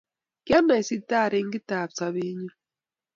[0.45, 2.49] Kiana sitaring'itab sobenyu